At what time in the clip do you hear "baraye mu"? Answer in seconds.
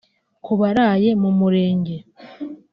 0.59-1.29